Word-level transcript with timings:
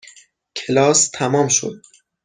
کلاس 0.55 1.11
تمام 1.13 1.47
شد. 1.47 1.77